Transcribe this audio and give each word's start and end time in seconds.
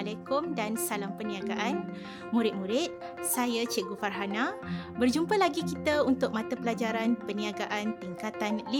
Assalamualaikum 0.00 0.56
dan 0.56 0.80
salam 0.80 1.12
perniagaan. 1.12 1.92
Murid-murid, 2.32 2.88
saya 3.20 3.68
Cikgu 3.68 4.00
Farhana. 4.00 4.56
Berjumpa 4.96 5.36
lagi 5.36 5.60
kita 5.60 6.00
untuk 6.00 6.32
mata 6.32 6.56
pelajaran 6.56 7.20
perniagaan 7.20 8.00
tingkatan 8.00 8.64
5. 8.64 8.72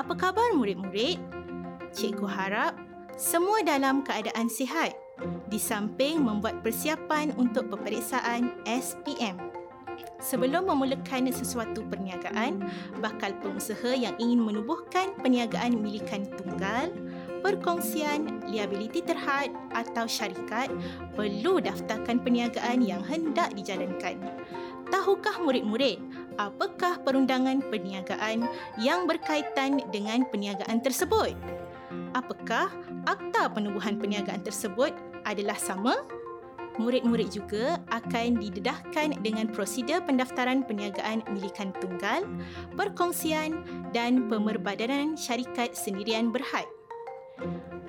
Apa 0.00 0.12
khabar 0.16 0.48
murid-murid? 0.56 1.20
Cikgu 1.92 2.24
harap 2.24 2.72
semua 3.20 3.60
dalam 3.68 4.00
keadaan 4.00 4.48
sihat 4.48 4.96
di 5.52 5.60
samping 5.60 6.24
membuat 6.24 6.64
persiapan 6.64 7.36
untuk 7.36 7.68
peperiksaan 7.68 8.48
SPM. 8.64 9.36
Sebelum 10.24 10.72
memulakan 10.72 11.28
sesuatu 11.36 11.84
perniagaan, 11.84 12.64
bakal 13.04 13.36
pengusaha 13.44 13.92
yang 13.92 14.16
ingin 14.16 14.40
menubuhkan 14.40 15.12
perniagaan 15.20 15.76
milikan 15.76 16.24
tunggal, 16.32 16.88
perkongsian, 17.44 18.40
liability 18.48 19.04
terhad 19.04 19.52
atau 19.76 20.08
syarikat 20.08 20.72
perlu 21.12 21.60
daftarkan 21.60 22.24
perniagaan 22.24 22.80
yang 22.80 23.04
hendak 23.04 23.52
dijalankan. 23.52 24.16
Tahukah 24.88 25.36
murid-murid 25.44 26.00
apakah 26.40 26.96
perundangan 27.04 27.60
perniagaan 27.68 28.48
yang 28.80 29.04
berkaitan 29.04 29.84
dengan 29.92 30.24
perniagaan 30.32 30.80
tersebut? 30.80 31.36
Apakah 32.16 32.72
akta 33.04 33.52
penubuhan 33.52 34.00
perniagaan 34.00 34.40
tersebut 34.40 34.96
adalah 35.28 35.60
sama? 35.60 36.00
Murid-murid 36.74 37.30
juga 37.30 37.78
akan 37.94 38.42
didedahkan 38.42 39.22
dengan 39.22 39.46
prosedur 39.46 40.02
pendaftaran 40.02 40.66
perniagaan 40.66 41.22
milikan 41.30 41.70
tunggal, 41.78 42.26
perkongsian 42.74 43.62
dan 43.94 44.26
pemerbadanan 44.26 45.14
syarikat 45.14 45.78
sendirian 45.78 46.34
berhad. 46.34 46.66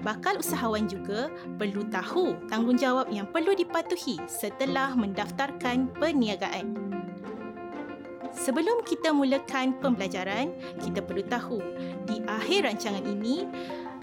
Bakal 0.02 0.42
usahawan 0.42 0.86
juga 0.86 1.34
perlu 1.58 1.86
tahu 1.90 2.38
tanggungjawab 2.50 3.10
yang 3.10 3.26
perlu 3.30 3.58
dipatuhi 3.58 4.22
setelah 4.30 4.94
mendaftarkan 4.94 5.90
perniagaan. 5.98 6.78
Sebelum 8.36 8.84
kita 8.84 9.16
mulakan 9.16 9.80
pembelajaran, 9.80 10.52
kita 10.84 11.00
perlu 11.00 11.24
tahu 11.26 11.60
di 12.04 12.20
akhir 12.28 12.68
rancangan 12.68 13.06
ini 13.08 13.48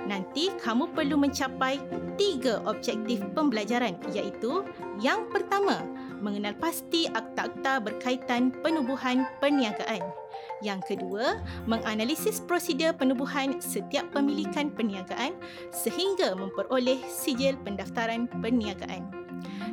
nanti 0.08 0.50
kamu 0.58 0.90
perlu 0.96 1.20
mencapai 1.20 1.78
tiga 2.18 2.64
objektif 2.66 3.22
pembelajaran 3.36 3.94
iaitu 4.10 4.66
yang 4.98 5.28
pertama, 5.30 5.84
mengenal 6.18 6.56
pasti 6.58 7.06
akta-akta 7.12 7.78
berkaitan 7.82 8.50
penubuhan 8.64 9.28
perniagaan. 9.38 10.21
Yang 10.62 10.94
kedua, 10.94 11.42
menganalisis 11.66 12.38
prosedur 12.38 12.94
penubuhan 12.94 13.58
setiap 13.58 14.06
pemilikan 14.14 14.70
perniagaan 14.70 15.34
sehingga 15.74 16.38
memperoleh 16.38 17.02
sijil 17.10 17.58
pendaftaran 17.66 18.30
perniagaan. 18.40 19.10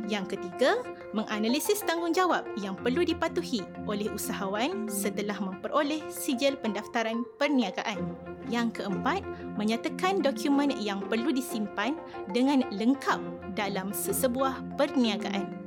Yang 0.10 0.34
ketiga, 0.34 0.82
menganalisis 1.14 1.86
tanggungjawab 1.86 2.42
yang 2.58 2.74
perlu 2.74 3.06
dipatuhi 3.06 3.62
oleh 3.86 4.10
usahawan 4.10 4.90
setelah 4.90 5.38
memperoleh 5.38 6.02
sijil 6.10 6.58
pendaftaran 6.58 7.22
perniagaan. 7.38 8.18
Yang 8.50 8.82
keempat, 8.82 9.22
menyatakan 9.62 10.26
dokumen 10.26 10.74
yang 10.82 11.06
perlu 11.06 11.30
disimpan 11.30 11.94
dengan 12.34 12.66
lengkap 12.74 13.22
dalam 13.54 13.94
sesebuah 13.94 14.66
perniagaan 14.82 15.60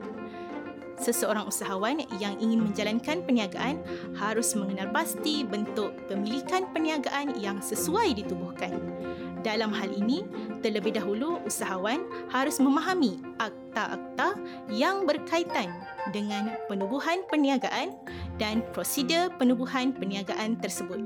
seseorang 1.03 1.51
usahawan 1.51 2.07
yang 2.23 2.39
ingin 2.39 2.63
menjalankan 2.63 3.27
perniagaan 3.27 3.83
harus 4.15 4.55
mengenal 4.55 4.89
pasti 4.95 5.43
bentuk 5.43 5.91
pemilikan 6.07 6.71
perniagaan 6.71 7.35
yang 7.43 7.59
sesuai 7.59 8.15
ditubuhkan. 8.15 8.79
Dalam 9.43 9.75
hal 9.75 9.91
ini, 9.91 10.23
terlebih 10.63 10.95
dahulu 10.95 11.43
usahawan 11.43 12.07
harus 12.31 12.63
memahami 12.63 13.19
akta-akta 13.43 14.39
yang 14.71 15.03
berkaitan 15.03 15.67
dengan 16.15 16.55
penubuhan 16.71 17.27
perniagaan 17.27 17.99
dan 18.39 18.63
prosedur 18.71 19.35
penubuhan 19.43 19.91
perniagaan 19.91 20.63
tersebut. 20.63 21.03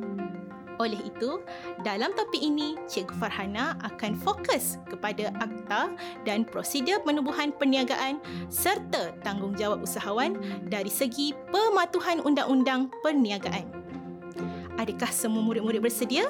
Oleh 0.77 1.01
itu, 1.09 1.41
dalam 1.81 2.13
topik 2.13 2.41
ini, 2.41 2.77
Cikgu 2.85 3.17
Farhana 3.17 3.81
akan 3.81 4.13
fokus 4.21 4.77
kepada 4.85 5.33
akta 5.41 5.97
dan 6.29 6.45
prosedur 6.45 7.01
penubuhan 7.01 7.49
perniagaan 7.57 8.21
serta 8.53 9.17
tanggungjawab 9.25 9.81
usahawan 9.81 10.37
dari 10.69 10.93
segi 10.93 11.33
pematuhan 11.49 12.21
undang-undang 12.21 12.93
perniagaan. 13.01 13.65
Adakah 14.77 15.09
semua 15.09 15.41
murid-murid 15.41 15.81
bersedia? 15.81 16.29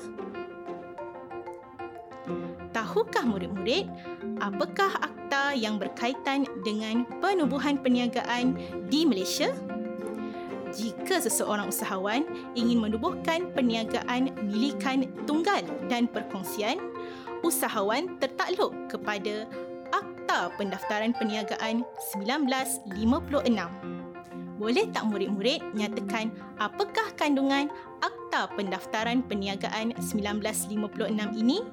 Tahukah 2.71 3.27
murid-murid 3.27 3.91
apakah 4.39 4.95
akta 5.03 5.59
yang 5.59 5.83
berkaitan 5.83 6.47
dengan 6.63 7.03
penubuhan 7.19 7.83
perniagaan 7.83 8.55
di 8.87 9.03
Malaysia? 9.03 9.51
Jika 10.77 11.25
seseorang 11.25 11.73
usahawan 11.73 12.29
ingin 12.53 12.85
menubuhkan 12.85 13.49
perniagaan 13.57 14.29
milikan 14.45 15.09
tunggal 15.25 15.65
dan 15.89 16.05
perkongsian, 16.05 16.77
usahawan 17.41 18.21
tertakluk 18.21 18.77
kepada 18.93 19.49
Akta 19.97 20.53
Pendaftaran 20.61 21.17
Perniagaan 21.17 21.81
1956. 22.13 22.93
Boleh 24.57 24.89
tak 24.89 25.05
murid-murid 25.09 25.61
nyatakan 25.77 26.33
apakah 26.61 27.13
kandungan 27.17 27.73
Akta 28.05 28.53
Pendaftaran 28.53 29.25
Perniagaan 29.25 29.97
1956 29.97 30.77
ini? 31.41 31.65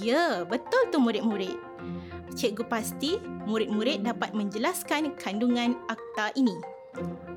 Ya, 0.00 0.44
betul 0.48 0.88
tu 0.92 1.00
murid-murid. 1.00 1.56
Cikgu 2.36 2.64
pasti 2.70 3.18
murid-murid 3.44 4.06
dapat 4.06 4.32
menjelaskan 4.32 5.18
kandungan 5.18 5.74
akta 5.90 6.30
ini. 6.38 6.54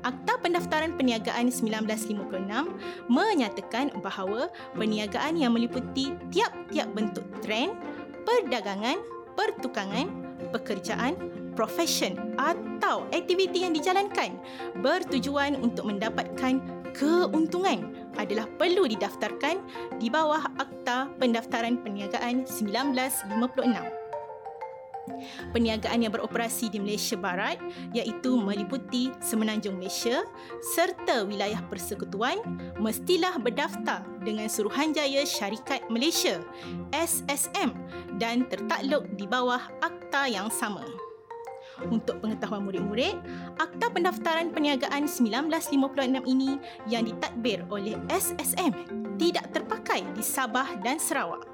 Akta 0.04 0.36
Pendaftaran 0.36 0.92
Perniagaan 1.00 1.48
1956 1.48 3.08
menyatakan 3.08 3.88
bahawa 4.04 4.52
perniagaan 4.76 5.40
yang 5.40 5.56
meliputi 5.56 6.12
tiap-tiap 6.28 6.92
bentuk 6.92 7.24
trend, 7.40 7.72
perdagangan, 8.28 9.00
pertukangan, 9.32 10.12
pekerjaan, 10.52 11.16
profesion 11.56 12.36
atau 12.36 13.08
aktiviti 13.16 13.64
yang 13.64 13.72
dijalankan 13.72 14.36
bertujuan 14.84 15.56
untuk 15.64 15.88
mendapatkan 15.88 16.60
keuntungan 16.92 17.90
adalah 18.20 18.46
perlu 18.60 18.86
didaftarkan 18.86 19.58
di 19.98 20.12
bawah 20.12 20.44
Akta 20.60 21.10
Pendaftaran 21.16 21.80
Perniagaan 21.80 22.44
1956. 22.44 24.03
Perniagaan 25.52 26.00
yang 26.00 26.12
beroperasi 26.12 26.72
di 26.72 26.80
Malaysia 26.80 27.16
Barat 27.16 27.60
iaitu 27.92 28.40
meliputi 28.40 29.12
Semenanjung 29.20 29.76
Malaysia 29.76 30.24
serta 30.74 31.28
wilayah 31.28 31.60
persekutuan 31.68 32.40
mestilah 32.80 33.36
berdaftar 33.36 34.00
dengan 34.24 34.48
Suruhanjaya 34.48 35.28
Syarikat 35.28 35.84
Malaysia 35.92 36.40
SSM 36.96 37.76
dan 38.16 38.48
tertakluk 38.48 39.04
di 39.14 39.28
bawah 39.28 39.60
akta 39.84 40.26
yang 40.28 40.48
sama. 40.48 40.84
Untuk 41.90 42.22
pengetahuan 42.22 42.62
murid-murid, 42.70 43.18
Akta 43.58 43.90
Pendaftaran 43.90 44.54
Perniagaan 44.54 45.10
1956 45.10 46.22
ini 46.22 46.54
yang 46.86 47.02
ditadbir 47.02 47.66
oleh 47.66 47.98
SSM 48.06 48.70
tidak 49.18 49.50
terpakai 49.50 50.06
di 50.14 50.22
Sabah 50.22 50.78
dan 50.86 51.02
Sarawak 51.02 51.53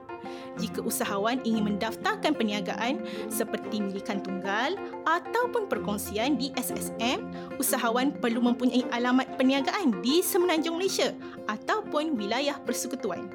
jika 0.58 0.84
usahawan 0.84 1.40
ingin 1.42 1.74
mendaftarkan 1.74 2.36
perniagaan 2.36 3.00
seperti 3.32 3.80
milikan 3.80 4.20
tunggal 4.20 4.76
ataupun 5.08 5.66
perkongsian 5.70 6.36
di 6.36 6.52
SSM, 6.58 7.24
usahawan 7.56 8.12
perlu 8.12 8.44
mempunyai 8.44 8.84
alamat 8.92 9.38
perniagaan 9.40 10.00
di 10.04 10.20
Semenanjung 10.20 10.76
Malaysia 10.76 11.12
ataupun 11.48 12.18
wilayah 12.18 12.58
persekutuan. 12.62 13.28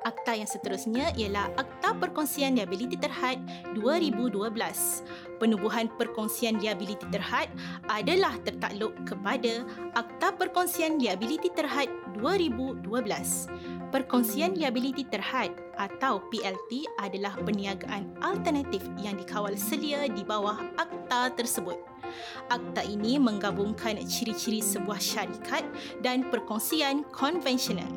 Akta 0.00 0.32
yang 0.32 0.48
seterusnya 0.48 1.12
ialah 1.12 1.52
Akta 1.60 1.92
Perkongsian 1.92 2.56
Liability 2.56 2.96
Terhad 2.96 3.36
2012. 3.76 4.48
Penubuhan 5.36 5.92
perkongsian 6.00 6.56
liability 6.60 7.04
terhad 7.12 7.52
adalah 7.88 8.36
tertakluk 8.40 8.96
kepada 9.04 9.64
Akta 9.92 10.32
Perkongsian 10.36 10.96
Liability 10.96 11.52
Terhad 11.52 11.92
2012. 12.16 12.88
Perkongsian 13.90 14.54
liability 14.54 15.04
terhad 15.04 15.50
atau 15.76 16.22
PLT 16.32 16.86
adalah 17.02 17.34
perniagaan 17.40 18.06
alternatif 18.22 18.84
yang 19.02 19.18
dikawal 19.18 19.52
selia 19.58 20.06
di 20.06 20.22
bawah 20.22 20.60
akta 20.78 21.34
tersebut. 21.34 21.76
Akta 22.48 22.86
ini 22.86 23.18
menggabungkan 23.18 23.98
ciri-ciri 24.06 24.62
sebuah 24.62 25.02
syarikat 25.02 25.66
dan 26.04 26.22
perkongsian 26.28 27.02
konvensional. 27.10 27.90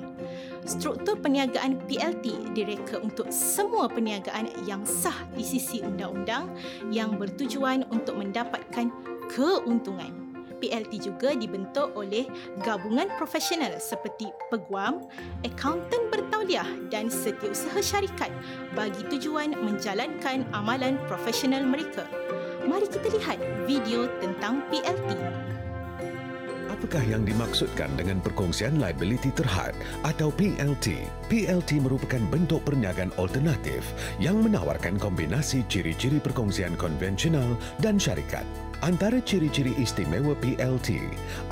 Struktur 0.64 1.20
perniagaan 1.20 1.84
PLT 1.92 2.56
direka 2.56 3.04
untuk 3.04 3.28
semua 3.30 3.92
perniagaan 3.92 4.48
yang 4.64 4.88
sah 4.88 5.28
di 5.36 5.44
sisi 5.44 5.84
undang-undang 5.84 6.48
yang 6.88 7.20
bertujuan 7.20 7.84
untuk 7.92 8.16
mendapatkan 8.16 8.88
keuntungan. 9.28 10.24
PLT 10.64 11.04
juga 11.04 11.36
dibentuk 11.36 11.92
oleh 12.00 12.24
gabungan 12.64 13.12
profesional 13.20 13.76
seperti 13.84 14.32
peguam, 14.48 15.04
akaunten 15.44 16.08
bertauliah 16.08 16.68
dan 16.88 17.12
setiausaha 17.12 17.84
syarikat 17.84 18.32
bagi 18.72 19.04
tujuan 19.12 19.60
menjalankan 19.60 20.48
amalan 20.56 20.96
profesional 21.12 21.68
mereka. 21.68 22.08
Mari 22.64 22.88
kita 22.88 23.12
lihat 23.12 23.40
video 23.68 24.08
tentang 24.24 24.64
PLT. 24.72 25.20
Apakah 26.84 27.08
yang 27.08 27.24
dimaksudkan 27.24 27.88
dengan 27.96 28.20
perkongsian 28.20 28.76
liability 28.76 29.32
terhad 29.32 29.72
atau 30.04 30.28
PLT? 30.36 31.08
PLT 31.32 31.80
merupakan 31.80 32.20
bentuk 32.28 32.60
perniagaan 32.68 33.08
alternatif 33.16 33.88
yang 34.20 34.44
menawarkan 34.44 35.00
kombinasi 35.00 35.64
ciri-ciri 35.72 36.20
perkongsian 36.20 36.76
konvensional 36.76 37.56
dan 37.80 37.96
syarikat. 37.96 38.44
Antara 38.84 39.24
ciri-ciri 39.24 39.72
istimewa 39.80 40.36
PLT 40.44 41.00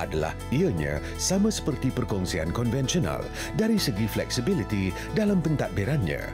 adalah 0.03 0.35
ianya 0.51 0.99
sama 1.15 1.47
seperti 1.47 1.95
perkongsian 1.95 2.51
konvensional 2.51 3.23
dari 3.55 3.79
segi 3.79 4.11
fleksibiliti 4.11 4.91
dalam 5.15 5.39
pentadbirannya 5.39 6.27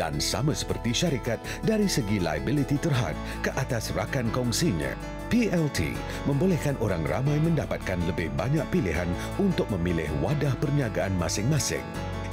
dan 0.00 0.16
sama 0.24 0.56
seperti 0.56 0.96
syarikat 0.96 1.36
dari 1.68 1.84
segi 1.84 2.16
liability 2.16 2.80
terhad 2.80 3.12
ke 3.44 3.52
atas 3.60 3.92
rakan 3.92 4.32
kongsinya. 4.32 5.17
PLT 5.28 5.92
membolehkan 6.24 6.76
orang 6.80 7.04
ramai 7.04 7.36
mendapatkan 7.40 8.00
lebih 8.08 8.32
banyak 8.32 8.64
pilihan 8.72 9.08
untuk 9.36 9.68
memilih 9.68 10.08
wadah 10.24 10.56
perniagaan 10.56 11.12
masing-masing. 11.20 11.84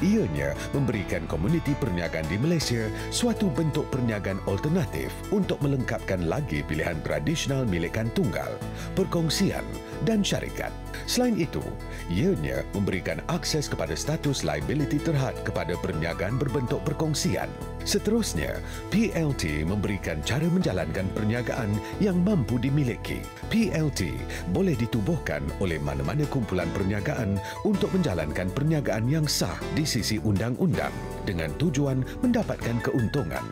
Ianya 0.03 0.51
memberikan 0.75 1.23
komuniti 1.31 1.71
perniagaan 1.79 2.27
di 2.27 2.35
Malaysia 2.35 2.91
suatu 3.15 3.47
bentuk 3.47 3.87
perniagaan 3.95 4.43
alternatif 4.43 5.07
untuk 5.31 5.55
melengkapkan 5.63 6.27
lagi 6.27 6.59
pilihan 6.67 6.99
tradisional 6.99 7.63
milikan 7.63 8.11
tunggal, 8.11 8.51
perkongsian 8.99 9.63
dan 10.03 10.19
syarikat. 10.19 10.71
Selain 11.07 11.39
itu, 11.39 11.63
ianya 12.11 12.67
memberikan 12.75 13.23
akses 13.31 13.71
kepada 13.71 13.95
status 13.95 14.43
liability 14.43 14.99
terhad 14.99 15.35
kepada 15.47 15.79
perniagaan 15.79 16.35
berbentuk 16.35 16.83
perkongsian. 16.83 17.47
Seterusnya, 17.85 18.57
PLT 18.89 19.61
memberikan 19.61 20.17
cara 20.25 20.49
menjalankan 20.49 21.05
perniagaan 21.13 21.69
yang 22.01 22.17
mampu 22.25 22.57
dimiliki. 22.57 23.21
PLT 23.53 24.09
boleh 24.49 24.73
ditubuhkan 24.73 25.45
oleh 25.61 25.77
mana-mana 25.77 26.25
kumpulan 26.25 26.67
perniagaan 26.73 27.37
untuk 27.61 27.93
menjalankan 27.93 28.49
perniagaan 28.49 29.05
yang 29.05 29.29
sah 29.29 29.61
di 29.77 29.85
sisi 29.85 30.17
undang-undang 30.17 30.91
dengan 31.29 31.53
tujuan 31.61 32.01
mendapatkan 32.25 32.81
keuntungan. 32.81 33.45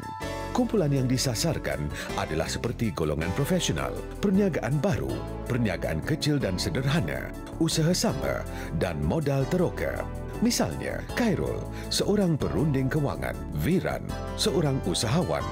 Kumpulan 0.54 0.90
yang 0.94 1.10
disasarkan 1.10 1.90
adalah 2.18 2.46
seperti 2.46 2.94
golongan 2.94 3.30
profesional, 3.38 3.94
perniagaan 4.22 4.78
baru, 4.82 5.14
perniagaan 5.50 6.02
kecil 6.06 6.38
dan 6.38 6.58
sederhana, 6.62 7.30
usaha 7.58 7.90
sama 7.94 8.46
dan 8.78 8.98
modal 9.02 9.46
teroka. 9.50 10.06
Misalnya, 10.42 11.04
Khairul, 11.14 11.62
seorang 11.94 12.40
perunding 12.40 12.90
kewangan, 12.90 13.38
Viran, 13.62 14.02
seorang 14.40 14.80
usahawan, 14.90 15.44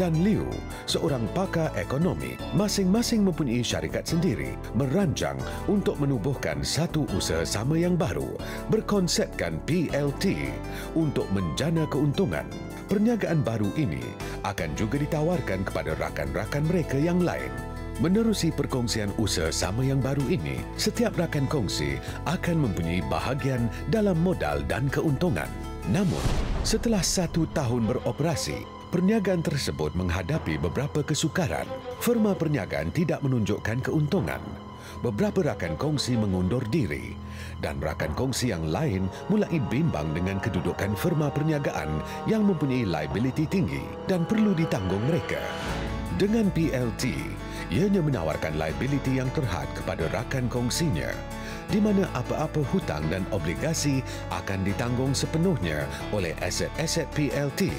dan 0.00 0.16
Liu, 0.24 0.48
seorang 0.88 1.28
pakar 1.36 1.68
ekonomi, 1.76 2.40
masing-masing 2.56 3.26
mempunyai 3.28 3.60
syarikat 3.60 4.08
sendiri 4.08 4.56
merancang 4.72 5.36
untuk 5.68 6.00
menubuhkan 6.00 6.64
satu 6.64 7.04
usaha 7.12 7.44
sama 7.44 7.76
yang 7.76 7.96
baru 7.98 8.32
berkonsepkan 8.72 9.60
PLT 9.68 10.52
untuk 10.96 11.28
menjana 11.36 11.84
keuntungan. 11.92 12.48
Perniagaan 12.88 13.40
baru 13.44 13.68
ini 13.76 14.04
akan 14.44 14.72
juga 14.76 15.00
ditawarkan 15.00 15.64
kepada 15.64 15.96
rakan-rakan 15.96 16.64
mereka 16.68 16.96
yang 16.96 17.20
lain. 17.24 17.71
Menerusi 18.00 18.48
perkongsian 18.48 19.12
usaha 19.20 19.52
sama 19.52 19.84
yang 19.84 20.00
baru 20.00 20.24
ini, 20.32 20.64
setiap 20.80 21.12
rakan 21.20 21.44
kongsi 21.44 22.00
akan 22.24 22.64
mempunyai 22.64 23.04
bahagian 23.12 23.68
dalam 23.92 24.16
modal 24.24 24.64
dan 24.64 24.88
keuntungan. 24.88 25.50
Namun, 25.92 26.24
setelah 26.64 27.04
satu 27.04 27.44
tahun 27.52 27.84
beroperasi, 27.84 28.64
perniagaan 28.88 29.44
tersebut 29.44 29.92
menghadapi 29.92 30.56
beberapa 30.56 31.04
kesukaran. 31.04 31.68
Firma 32.00 32.32
perniagaan 32.32 32.88
tidak 32.96 33.20
menunjukkan 33.20 33.84
keuntungan 33.84 34.40
beberapa 35.02 35.42
rakan 35.42 35.74
kongsi 35.80 36.14
mengundur 36.14 36.62
diri 36.70 37.18
dan 37.58 37.82
rakan 37.82 38.14
kongsi 38.14 38.54
yang 38.54 38.70
lain 38.70 39.10
mulai 39.32 39.58
bimbang 39.72 40.14
dengan 40.14 40.38
kedudukan 40.38 40.94
firma 40.94 41.28
perniagaan 41.28 42.00
yang 42.30 42.46
mempunyai 42.46 42.86
liability 42.86 43.44
tinggi 43.50 43.82
dan 44.06 44.22
perlu 44.28 44.54
ditanggung 44.54 45.02
mereka. 45.10 45.42
Dengan 46.20 46.52
PLT, 46.54 47.18
ianya 47.72 48.04
menawarkan 48.04 48.60
liability 48.60 49.16
yang 49.16 49.32
terhad 49.32 49.64
kepada 49.72 50.04
rakan 50.12 50.44
kongsinya 50.52 51.08
di 51.72 51.80
mana 51.80 52.04
apa-apa 52.12 52.60
hutang 52.68 53.00
dan 53.08 53.24
obligasi 53.32 54.04
akan 54.28 54.60
ditanggung 54.60 55.16
sepenuhnya 55.16 55.88
oleh 56.12 56.36
aset-aset 56.44 57.08
PLT. 57.16 57.72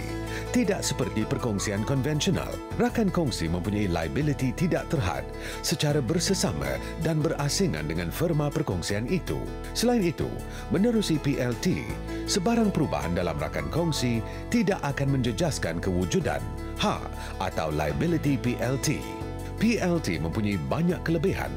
Tidak 0.50 0.81
seperti 0.81 1.30
perkongsian 1.30 1.86
konvensional, 1.86 2.50
rakan 2.81 3.13
kongsi 3.13 3.45
mempunyai 3.45 3.86
liability 3.86 4.50
tidak 4.57 4.90
terhad 4.90 5.22
secara 5.62 6.01
bersesama 6.01 6.81
dan 7.06 7.22
berasingan 7.22 7.86
dengan 7.86 8.10
firma 8.10 8.50
perkongsian 8.50 9.06
itu. 9.06 9.38
Selain 9.78 10.01
itu, 10.01 10.30
menerusi 10.74 11.22
PLT, 11.22 11.86
sebarang 12.25 12.74
perubahan 12.74 13.13
dalam 13.13 13.38
rakan 13.38 13.69
kongsi 13.69 14.25
tidak 14.50 14.81
akan 14.81 15.22
menjejaskan 15.22 15.78
kewujudan 15.78 16.42
hak 16.81 17.06
atau 17.38 17.69
liability 17.69 18.42
PLT. 18.42 19.22
PLT 19.63 20.19
mempunyai 20.19 20.60
banyak 20.68 21.00
kelebihan 21.07 21.48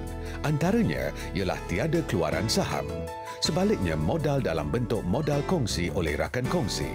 Antaranya 0.47 1.11
ialah 1.35 1.59
tiada 1.67 1.99
keluaran 2.07 2.47
saham. 2.47 2.87
Sebaliknya, 3.43 3.99
modal 3.99 4.39
dalam 4.39 4.71
bentuk 4.71 5.03
modal 5.03 5.43
kongsi 5.45 5.91
oleh 5.93 6.15
rakan 6.15 6.47
kongsi. 6.47 6.89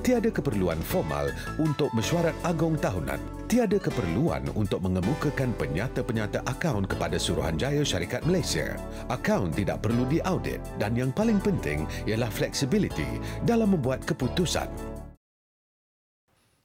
Tiada 0.00 0.32
keperluan 0.32 0.80
formal 0.80 1.28
untuk 1.60 1.92
mesyuarat 1.92 2.32
agung 2.48 2.80
tahunan. 2.80 3.20
Tiada 3.44 3.76
keperluan 3.76 4.48
untuk 4.56 4.80
mengemukakan 4.80 5.52
penyata-penyata 5.54 6.48
akaun 6.48 6.88
kepada 6.88 7.20
Suruhanjaya 7.20 7.84
Syarikat 7.84 8.24
Malaysia. 8.24 8.74
Akaun 9.12 9.52
tidak 9.52 9.84
perlu 9.84 10.08
diaudit 10.08 10.64
dan 10.80 10.96
yang 10.98 11.12
paling 11.12 11.38
penting 11.44 11.84
ialah 12.08 12.32
fleksibiliti 12.32 13.20
dalam 13.46 13.76
membuat 13.76 14.02
keputusan. 14.08 14.66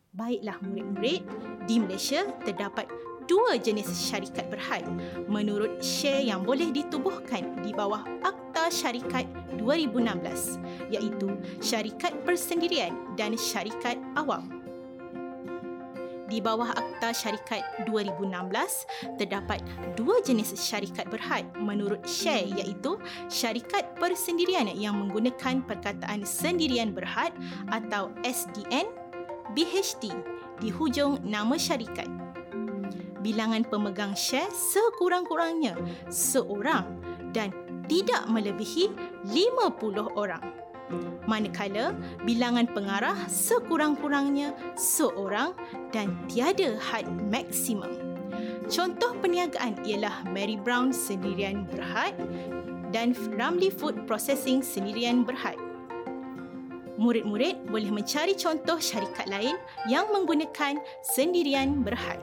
Baiklah 0.10 0.58
murid-murid, 0.66 1.22
di 1.70 1.76
Malaysia 1.78 2.26
terdapat 2.42 2.90
dua 3.30 3.62
jenis 3.62 3.86
syarikat 3.94 4.50
berhad 4.50 4.82
menurut 5.30 5.78
share 5.86 6.26
yang 6.26 6.42
boleh 6.42 6.74
ditubuhkan 6.74 7.62
di 7.62 7.70
bawah 7.70 8.02
Akta 8.26 8.74
Syarikat 8.74 9.30
2016 9.62 10.58
iaitu 10.90 11.38
syarikat 11.62 12.18
persendirian 12.26 12.98
dan 13.14 13.38
syarikat 13.38 14.02
awam. 14.18 14.50
Di 16.26 16.42
bawah 16.42 16.74
Akta 16.74 17.14
Syarikat 17.14 17.62
2016 17.86 19.18
terdapat 19.22 19.62
dua 19.94 20.22
jenis 20.26 20.58
syarikat 20.58 21.06
berhad 21.14 21.46
menurut 21.62 22.02
share 22.10 22.50
iaitu 22.50 22.98
syarikat 23.30 23.94
persendirian 24.02 24.74
yang 24.74 24.98
menggunakan 24.98 25.62
perkataan 25.70 26.26
sendirian 26.26 26.98
berhad 26.98 27.30
atau 27.70 28.10
SDN 28.26 28.90
BHT 29.54 30.14
di 30.62 30.70
hujung 30.70 31.18
nama 31.26 31.58
syarikat 31.58 32.29
bilangan 33.22 33.68
pemegang 33.68 34.16
share 34.16 34.50
sekurang-kurangnya 34.52 35.76
seorang 36.08 36.88
dan 37.36 37.52
tidak 37.90 38.26
melebihi 38.30 38.94
50 39.28 40.14
orang. 40.16 40.44
Manakala 41.30 41.94
bilangan 42.26 42.66
pengarah 42.66 43.18
sekurang-kurangnya 43.30 44.58
seorang 44.74 45.54
dan 45.94 46.18
tiada 46.26 46.78
had 46.82 47.06
maksimum. 47.30 47.94
Contoh 48.70 49.14
perniagaan 49.22 49.82
ialah 49.86 50.26
Mary 50.30 50.58
Brown 50.58 50.94
sendirian 50.94 51.66
berhad 51.70 52.18
dan 52.90 53.14
Ramly 53.38 53.70
Food 53.70 54.06
Processing 54.10 54.66
sendirian 54.66 55.26
berhad. 55.26 55.58
Murid-murid 57.00 57.70
boleh 57.72 57.90
mencari 57.96 58.36
contoh 58.36 58.76
syarikat 58.76 59.30
lain 59.32 59.56
yang 59.88 60.10
menggunakan 60.12 60.78
sendirian 61.16 61.80
berhad 61.80 62.20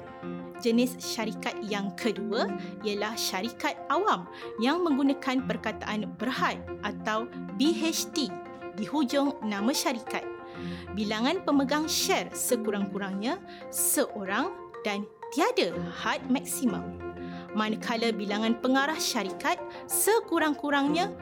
jenis 0.63 0.97
syarikat 1.01 1.57
yang 1.65 1.93
kedua 1.99 2.49
ialah 2.87 3.17
syarikat 3.19 3.77
awam 3.93 4.29
yang 4.63 4.81
menggunakan 4.81 5.45
perkataan 5.45 6.09
berhad 6.17 6.61
atau 6.85 7.29
BHT 7.61 8.31
di 8.77 8.85
hujung 8.85 9.37
nama 9.45 9.73
syarikat. 9.73 10.25
Bilangan 10.97 11.45
pemegang 11.45 11.85
share 11.85 12.33
sekurang-kurangnya 12.33 13.37
seorang 13.69 14.53
dan 14.85 15.05
tiada 15.35 15.77
had 15.93 16.25
maksimum. 16.33 16.97
Manakala 17.57 18.13
bilangan 18.13 18.57
pengarah 18.61 18.97
syarikat 19.01 19.61
sekurang-kurangnya 19.89 21.13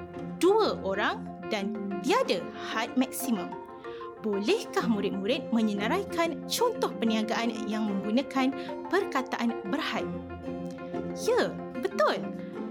dua 0.43 0.79
orang 0.83 1.23
dan 1.51 1.75
tiada 2.03 2.43
had 2.75 2.95
maksimum 2.99 3.64
bolehkah 4.25 4.89
murid-murid 4.89 5.53
menyenaraikan 5.53 6.49
contoh 6.49 6.89
perniagaan 6.97 7.69
yang 7.69 7.85
menggunakan 7.85 8.57
perkataan 8.89 9.61
berhad? 9.69 10.09
Ya, 11.21 11.53
betul. 11.85 12.25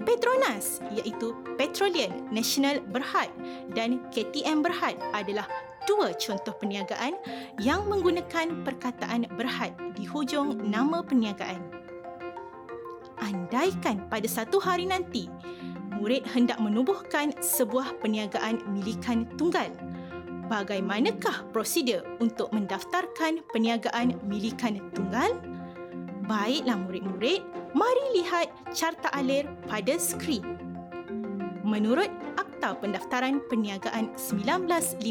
Petronas 0.03 0.81
iaitu 0.91 1.31
Petroleum 1.55 2.27
National 2.33 2.83
Berhad 2.91 3.31
dan 3.71 4.03
KTM 4.11 4.65
Berhad 4.65 4.99
adalah 5.15 5.47
dua 5.87 6.11
contoh 6.17 6.51
perniagaan 6.59 7.15
yang 7.61 7.87
menggunakan 7.87 8.65
perkataan 8.67 9.29
berhad 9.39 9.71
di 9.95 10.03
hujung 10.03 10.59
nama 10.67 10.99
perniagaan. 11.05 11.61
Andaikan 13.23 14.03
pada 14.11 14.27
satu 14.27 14.59
hari 14.59 14.91
nanti, 14.91 15.31
murid 15.95 16.27
hendak 16.35 16.59
menubuhkan 16.59 17.31
sebuah 17.39 17.95
perniagaan 18.03 18.59
milikan 18.75 19.23
tunggal, 19.39 19.71
bagaimanakah 20.51 21.49
prosedur 21.51 22.03
untuk 22.19 22.51
mendaftarkan 22.51 23.43
perniagaan 23.51 24.19
milikan 24.27 24.79
tunggal? 24.91 25.35
Baiklah 26.23 26.79
murid-murid, 26.87 27.43
mari 27.75 28.05
lihat 28.15 28.47
carta 28.71 29.11
alir 29.11 29.43
pada 29.67 29.99
skrin. 29.99 30.43
Menurut 31.63 32.11
Akta 32.39 32.79
Pendaftaran 32.79 33.43
Perniagaan 33.51 34.15
1956, 34.15 35.03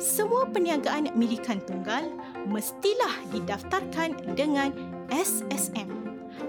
semua 0.00 0.48
perniagaan 0.48 1.12
milikan 1.12 1.60
tunggal 1.60 2.08
mestilah 2.48 3.12
didaftarkan 3.32 4.32
dengan 4.32 4.72
SSM. 5.12 5.88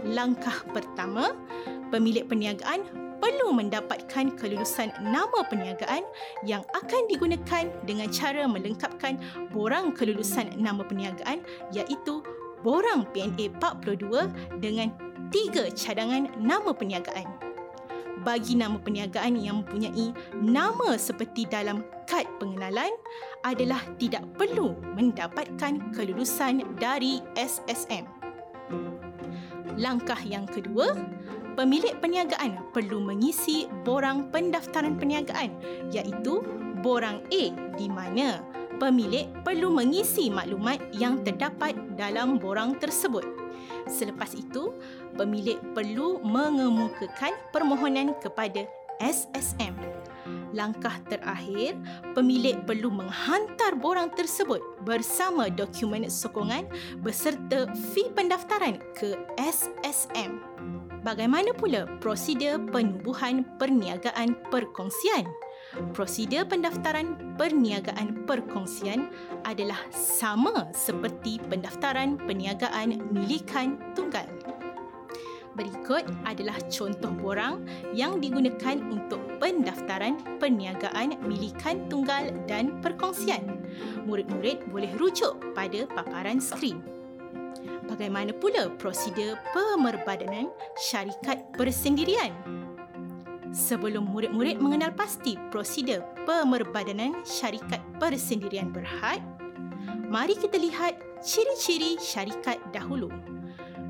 Langkah 0.08 0.64
pertama, 0.72 1.36
pemilik 1.92 2.24
perniagaan 2.28 3.09
perlu 3.20 3.52
mendapatkan 3.52 4.36
kelulusan 4.40 4.96
nama 5.04 5.44
perniagaan 5.46 6.04
yang 6.48 6.64
akan 6.74 7.02
digunakan 7.12 7.68
dengan 7.84 8.08
cara 8.10 8.48
melengkapkan 8.48 9.20
borang 9.52 9.92
kelulusan 9.94 10.56
nama 10.56 10.82
perniagaan 10.82 11.44
iaitu 11.76 12.24
borang 12.64 13.08
PNA 13.12 13.56
42 13.60 14.60
dengan 14.60 14.92
tiga 15.30 15.70
cadangan 15.72 16.32
nama 16.40 16.72
perniagaan 16.74 17.50
bagi 18.24 18.60
nama 18.60 18.76
perniagaan 18.76 19.40
yang 19.40 19.64
mempunyai 19.64 20.12
nama 20.36 21.00
seperti 21.00 21.48
dalam 21.48 21.84
kad 22.04 22.28
pengenalan 22.42 22.92
adalah 23.48 23.80
tidak 23.96 24.28
perlu 24.36 24.76
mendapatkan 24.98 25.96
kelulusan 25.96 26.66
dari 26.76 27.24
SSM. 27.40 28.04
Langkah 29.80 30.20
yang 30.28 30.44
kedua, 30.44 30.92
pemilik 31.60 31.92
perniagaan 32.00 32.72
perlu 32.72 33.04
mengisi 33.04 33.68
borang 33.84 34.32
pendaftaran 34.32 34.96
perniagaan 34.96 35.52
iaitu 35.92 36.40
borang 36.80 37.20
A 37.36 37.44
di 37.76 37.92
mana 37.92 38.40
pemilik 38.80 39.28
perlu 39.44 39.68
mengisi 39.68 40.32
maklumat 40.32 40.80
yang 40.96 41.20
terdapat 41.28 41.76
dalam 42.00 42.40
borang 42.40 42.80
tersebut. 42.80 43.28
Selepas 43.92 44.32
itu, 44.40 44.72
pemilik 45.20 45.60
perlu 45.76 46.24
mengemukakan 46.24 47.36
permohonan 47.52 48.16
kepada 48.24 48.64
SSM. 49.04 49.76
Langkah 50.52 50.98
terakhir, 51.06 51.78
pemilik 52.18 52.58
perlu 52.66 52.90
menghantar 52.90 53.78
borang 53.78 54.10
tersebut 54.14 54.62
bersama 54.82 55.48
dokumen 55.50 56.10
sokongan 56.10 56.66
beserta 57.06 57.70
fee 57.94 58.10
pendaftaran 58.18 58.82
ke 58.98 59.14
SSM. 59.38 60.42
Bagaimana 61.06 61.56
pula 61.56 61.88
prosedur 62.04 62.60
penubuhan 62.74 63.48
perniagaan 63.56 64.36
perkongsian? 64.52 65.30
prosedur 65.94 66.50
pendaftaran 66.50 67.38
perniagaan 67.38 68.26
perkongsian 68.26 69.14
adalah 69.46 69.78
sama 69.94 70.66
seperti 70.74 71.38
pendaftaran 71.46 72.18
perniagaan 72.18 72.98
milikan 73.14 73.78
tunggal. 73.94 74.26
Berikut 75.58 76.06
adalah 76.26 76.58
contoh 76.70 77.12
borang 77.18 77.66
yang 77.92 78.22
digunakan 78.22 78.78
untuk 78.90 79.20
pendaftaran 79.42 80.18
perniagaan 80.38 81.18
milikan 81.26 81.90
tunggal 81.90 82.32
dan 82.46 82.78
perkongsian. 82.84 83.64
Murid-murid 84.06 84.70
boleh 84.70 84.92
rujuk 84.98 85.38
pada 85.58 85.86
paparan 85.90 86.38
skrin. 86.38 86.82
Bagaimana 87.90 88.30
pula 88.38 88.70
prosedur 88.78 89.36
pemerbadanan 89.52 90.54
syarikat 90.78 91.42
persendirian? 91.58 92.60
sebelum 93.50 94.06
murid-murid 94.14 94.62
mengenal 94.62 94.94
pasti 94.94 95.34
prosedur 95.50 96.06
pemerbadanan 96.26 97.18
syarikat 97.26 97.82
persendirian 97.98 98.70
berhad, 98.70 99.22
mari 100.10 100.38
kita 100.38 100.58
lihat 100.58 100.98
ciri-ciri 101.22 101.98
syarikat 101.98 102.62
dahulu. 102.70 103.10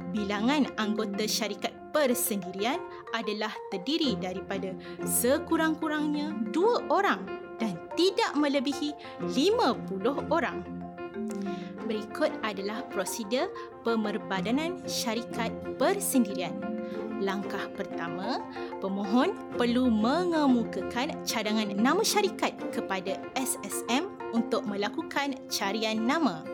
Bilangan 0.10 0.66
anggota 0.82 1.30
syarikat 1.30 1.74
persendirian 1.94 2.82
adalah 3.14 3.54
terdiri 3.70 4.18
daripada 4.18 4.74
sekurang-kurangnya 5.06 6.50
dua 6.50 6.82
orang 6.90 7.26
dan 7.62 7.78
tidak 7.94 8.34
melebihi 8.34 8.94
lima 9.38 9.78
puluh 9.86 10.18
orang. 10.34 10.66
Berikut 11.86 12.30
adalah 12.46 12.86
prosedur 12.90 13.50
pemerbadanan 13.82 14.82
syarikat 14.86 15.50
persendirian. 15.82 16.54
Langkah 17.20 17.68
pertama, 17.76 18.40
pemohon 18.80 19.36
perlu 19.60 19.92
mengemukakan 19.92 21.12
cadangan 21.28 21.68
nama 21.76 22.00
syarikat 22.00 22.56
kepada 22.72 23.20
SSM 23.36 24.08
untuk 24.32 24.64
melakukan 24.64 25.36
carian 25.52 26.00
nama. 26.00 26.48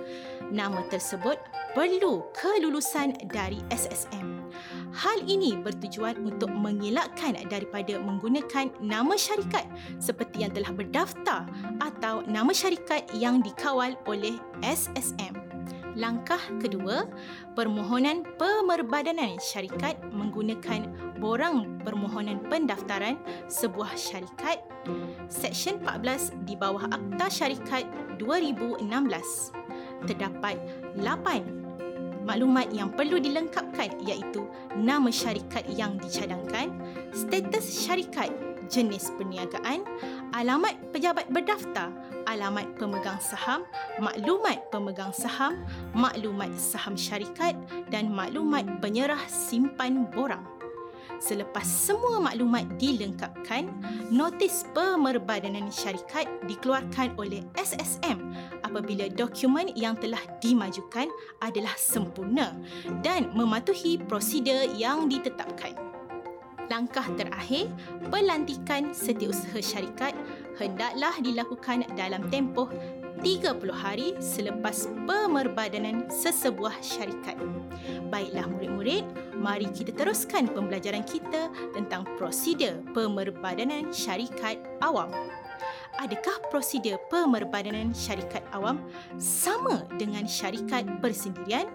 Nama 0.50 0.82
tersebut 0.90 1.38
perlu 1.76 2.24
kelulusan 2.32 3.20
dari 3.28 3.60
SSM. 3.68 4.48
Hal 4.96 5.28
ini 5.28 5.60
bertujuan 5.60 6.24
untuk 6.24 6.48
mengelakkan 6.48 7.36
daripada 7.52 8.00
menggunakan 8.00 8.72
nama 8.80 9.20
syarikat 9.20 9.68
seperti 10.00 10.48
yang 10.48 10.56
telah 10.56 10.72
berdaftar 10.72 11.44
atau 11.84 12.24
nama 12.24 12.56
syarikat 12.56 13.04
yang 13.12 13.44
dikawal 13.44 13.92
oleh 14.08 14.40
SSM. 14.64 15.36
Langkah 16.00 16.40
kedua, 16.60 17.08
permohonan 17.56 18.24
pemerbadanan 18.40 19.36
syarikat 19.40 20.00
menggunakan 20.12 20.88
borang 21.20 21.80
permohonan 21.84 22.44
pendaftaran 22.52 23.20
sebuah 23.48 23.96
syarikat 23.96 24.60
Seksyen 25.32 25.80
14 25.84 26.36
di 26.44 26.60
bawah 26.60 26.88
Akta 26.92 27.32
Syarikat 27.32 27.88
2016. 28.20 28.84
Terdapat 30.06 30.60
8 31.00 31.65
maklumat 32.26 32.74
yang 32.74 32.90
perlu 32.90 33.22
dilengkapkan 33.22 33.94
iaitu 34.02 34.50
nama 34.74 35.08
syarikat 35.14 35.64
yang 35.70 36.02
dicadangkan, 36.02 36.74
status 37.14 37.86
syarikat, 37.86 38.34
jenis 38.66 39.14
perniagaan, 39.14 39.86
alamat 40.34 40.74
pejabat 40.90 41.30
berdaftar, 41.30 41.94
alamat 42.26 42.66
pemegang 42.82 43.22
saham, 43.22 43.62
maklumat 44.02 44.58
pemegang 44.74 45.14
saham, 45.14 45.62
maklumat 45.94 46.50
saham 46.58 46.98
syarikat 46.98 47.54
dan 47.94 48.10
maklumat 48.10 48.66
penyerah 48.82 49.22
simpan 49.30 50.10
borang. 50.10 50.44
Selepas 51.16 51.64
semua 51.64 52.20
maklumat 52.20 52.68
dilengkapkan, 52.76 53.72
notis 54.12 54.68
pemerbadanan 54.76 55.72
syarikat 55.72 56.28
dikeluarkan 56.44 57.16
oleh 57.16 57.40
SSM 57.56 58.20
apabila 58.76 59.08
dokumen 59.08 59.72
yang 59.72 59.96
telah 59.96 60.20
dimajukan 60.44 61.08
adalah 61.40 61.72
sempurna 61.80 62.52
dan 63.00 63.32
mematuhi 63.32 63.96
prosedur 64.04 64.68
yang 64.76 65.08
ditetapkan. 65.08 65.80
Langkah 66.68 67.08
terakhir, 67.16 67.72
pelantikan 68.12 68.92
setiausaha 68.92 69.64
syarikat 69.64 70.12
hendaklah 70.60 71.16
dilakukan 71.24 71.88
dalam 71.96 72.28
tempoh 72.28 72.68
30 73.24 73.64
hari 73.72 74.12
selepas 74.20 74.92
pemerbadanan 75.08 76.12
sesebuah 76.12 76.76
syarikat. 76.84 77.40
Baiklah 78.12 78.52
murid-murid, 78.52 79.08
mari 79.40 79.72
kita 79.72 79.96
teruskan 79.96 80.52
pembelajaran 80.52 81.08
kita 81.08 81.48
tentang 81.72 82.04
prosedur 82.20 82.84
pemerbadanan 82.92 83.96
syarikat 83.96 84.60
awam. 84.84 85.08
Adakah 86.06 86.38
prosedur 86.54 87.02
pemerbadanan 87.10 87.90
syarikat 87.90 88.46
awam 88.54 88.78
sama 89.18 89.90
dengan 89.98 90.30
syarikat 90.30 90.86
persendirian? 91.02 91.66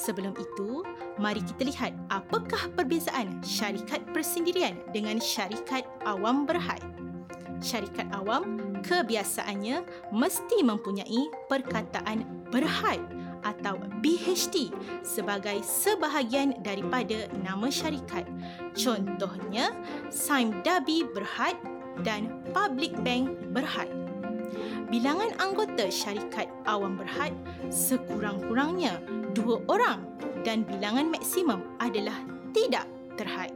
Sebelum 0.00 0.32
itu, 0.40 0.80
mari 1.20 1.44
kita 1.44 1.68
lihat 1.68 1.92
apakah 2.08 2.72
perbezaan 2.72 3.44
syarikat 3.44 4.00
persendirian 4.16 4.80
dengan 4.96 5.20
syarikat 5.20 5.84
awam 6.08 6.48
berhad. 6.48 6.80
Syarikat 7.60 8.08
awam 8.16 8.56
kebiasaannya 8.80 9.84
mesti 10.08 10.64
mempunyai 10.64 11.28
perkataan 11.52 12.24
berhad 12.48 13.04
atau 13.44 13.76
BHD 14.00 14.72
sebagai 15.04 15.60
sebahagian 15.60 16.56
daripada 16.64 17.28
nama 17.44 17.68
syarikat. 17.68 18.24
Contohnya, 18.72 19.76
Saim 20.08 20.64
Dabi 20.64 21.04
Berhad 21.12 21.60
dan 22.02 22.30
Public 22.52 22.96
Bank 23.04 23.32
Berhad. 23.52 23.88
Bilangan 24.90 25.30
anggota 25.38 25.86
syarikat 25.86 26.50
awam 26.66 26.98
berhad 26.98 27.30
sekurang-kurangnya 27.70 28.98
dua 29.38 29.62
orang 29.70 30.02
dan 30.42 30.66
bilangan 30.66 31.06
maksimum 31.06 31.62
adalah 31.78 32.18
tidak 32.50 32.90
terhad. 33.14 33.54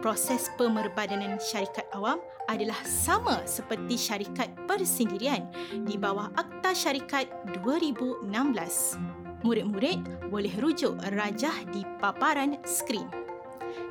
proses 0.00 0.48
pemerbadanan 0.56 1.36
syarikat 1.36 1.84
awam 1.92 2.16
adalah 2.48 2.80
sama 2.88 3.44
seperti 3.44 4.00
syarikat 4.00 4.48
persendirian 4.64 5.44
di 5.84 6.00
bawah 6.00 6.32
Akta 6.40 6.72
Syarikat 6.72 7.28
2016. 7.60 8.32
Murid-murid 9.44 10.00
boleh 10.32 10.52
rujuk 10.56 10.96
rajah 11.12 11.52
di 11.68 11.84
paparan 12.00 12.56
skrin. 12.64 13.06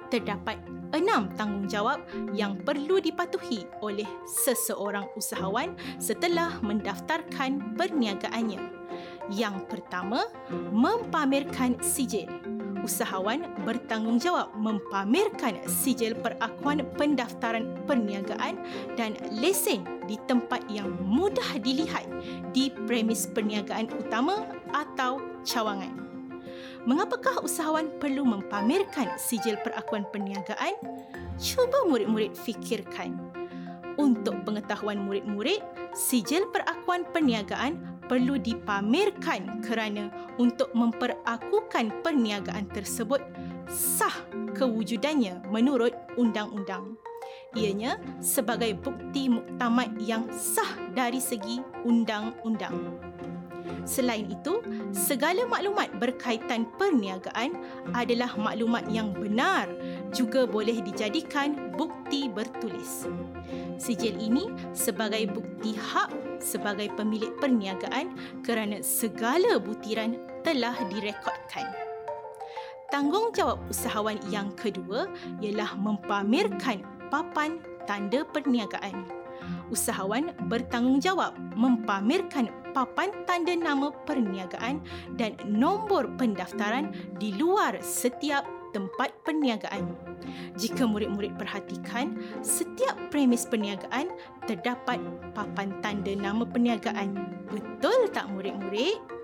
Terdapat 0.09 0.57
enam 0.93 1.29
tanggungjawab 1.37 2.01
yang 2.33 2.57
perlu 2.61 2.97
dipatuhi 3.01 3.65
oleh 3.81 4.07
seseorang 4.25 5.05
usahawan 5.13 5.73
setelah 6.01 6.57
mendaftarkan 6.61 7.77
perniagaannya. 7.77 8.61
Yang 9.29 9.69
pertama, 9.69 10.25
mempamerkan 10.73 11.77
sijil 11.85 12.27
usahawan 12.89 13.45
bertanggungjawab 13.67 14.55
mempamerkan 14.57 15.61
sijil 15.69 16.17
perakuan 16.17 16.81
pendaftaran 16.97 17.77
perniagaan 17.85 18.57
dan 18.97 19.13
lesen 19.29 19.85
di 20.09 20.17
tempat 20.25 20.65
yang 20.71 20.89
mudah 21.05 21.61
dilihat 21.61 22.07
di 22.55 22.73
premis 22.89 23.29
perniagaan 23.29 23.93
utama 23.93 24.47
atau 24.73 25.21
cawangan. 25.45 26.08
Mengapakah 26.87 27.43
usahawan 27.43 27.91
perlu 27.99 28.23
mempamerkan 28.23 29.19
sijil 29.19 29.59
perakuan 29.59 30.07
perniagaan? 30.07 30.75
Cuba 31.35 31.83
murid-murid 31.83 32.35
fikirkan. 32.35 33.19
Untuk 33.99 34.47
pengetahuan 34.47 35.03
murid-murid, 35.03 35.59
sijil 35.91 36.47
perakuan 36.55 37.03
perniagaan 37.11 37.99
perlu 38.07 38.39
dipamerkan 38.39 39.59
kerana 39.59 40.07
untuk 40.39 40.71
memperakukan 40.71 41.91
perniagaan 41.99 42.71
tersebut 42.71 43.19
sah 43.67 44.15
kewujudannya 44.55 45.51
menurut 45.51 45.93
undang-undang. 46.15 46.95
Ianya 47.53 47.99
sebagai 48.23 48.73
bukti 48.79 49.29
muktamad 49.29 49.99
yang 50.01 50.25
sah 50.31 50.73
dari 50.95 51.19
segi 51.21 51.61
undang-undang. 51.83 52.97
Selain 53.89 54.29
itu, 54.29 54.61
segala 54.93 55.49
maklumat 55.49 55.89
berkaitan 55.97 56.69
perniagaan 56.77 57.57
adalah 57.97 58.29
maklumat 58.37 58.85
yang 58.93 59.09
benar 59.17 59.65
juga 60.13 60.45
boleh 60.45 60.77
dijadikan 60.85 61.73
bukti 61.73 62.29
bertulis. 62.29 63.09
Sijil 63.81 64.13
ini 64.21 64.45
sebagai 64.77 65.25
bukti 65.33 65.73
hak 65.73 66.13
sebagai 66.37 66.93
pemilik 66.93 67.33
perniagaan 67.41 68.13
kerana 68.45 68.85
segala 68.85 69.57
butiran 69.57 70.21
telah 70.45 70.77
direkodkan. 70.93 71.65
Tanggungjawab 72.93 73.57
usahawan 73.73 74.21
yang 74.29 74.53
kedua 74.53 75.09
ialah 75.41 75.73
mempamerkan 75.81 76.85
papan 77.09 77.57
tanda 77.89 78.21
perniagaan. 78.21 79.18
Usahawan 79.69 80.33
bertanggungjawab 80.49 81.37
mempamerkan 81.53 82.49
papan 82.73 83.13
tanda 83.25 83.53
nama 83.53 83.93
perniagaan 84.05 84.81
dan 85.17 85.37
nombor 85.45 86.09
pendaftaran 86.17 86.93
di 87.17 87.33
luar 87.37 87.77
setiap 87.81 88.45
tempat 88.69 89.09
perniagaan. 89.25 89.89
Jika 90.57 90.85
murid-murid 90.85 91.37
perhatikan, 91.41 92.17
setiap 92.45 92.97
premis 93.09 93.45
perniagaan 93.49 94.13
terdapat 94.45 95.01
papan 95.33 95.73
tanda 95.81 96.13
nama 96.13 96.45
perniagaan. 96.45 97.17
Betul 97.49 98.13
tak 98.13 98.29
murid-murid? 98.29 99.19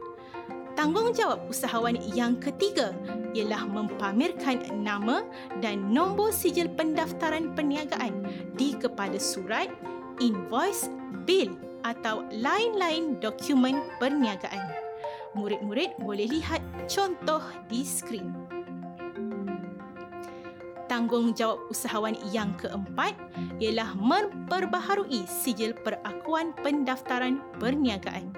Tanggungjawab 0.76 1.48
usahawan 1.48 1.96
yang 2.12 2.36
ketiga 2.36 2.92
ialah 3.32 3.64
mempamerkan 3.64 4.60
nama 4.76 5.24
dan 5.64 5.88
nombor 5.88 6.36
sijil 6.36 6.68
pendaftaran 6.76 7.56
perniagaan 7.56 8.28
di 8.60 8.76
kepala 8.76 9.16
surat, 9.16 9.72
invoice, 10.22 10.90
bil 11.26 11.56
atau 11.86 12.26
lain-lain 12.34 13.22
dokumen 13.22 13.82
perniagaan. 14.02 14.66
Murid-murid 15.36 16.00
boleh 16.00 16.32
lihat 16.32 16.64
contoh 16.88 17.44
di 17.68 17.84
skrin 17.84 18.46
tanggungjawab 20.96 21.60
usahawan 21.68 22.16
yang 22.32 22.54
keempat 22.56 23.18
ialah 23.60 23.92
memperbaharui 23.98 25.26
sijil 25.28 25.76
perakuan 25.76 26.54
pendaftaran 26.62 27.42
perniagaan. 27.60 28.32